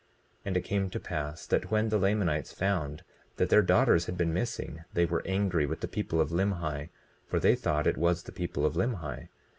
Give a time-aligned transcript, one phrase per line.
[0.01, 0.07] 20:6
[0.45, 3.03] And it came to pass that when the Lamanites found
[3.37, 6.89] that their daughters had been missing, they were angry with the people of Limhi,
[7.27, 9.27] for they thought it was the people of Limhi.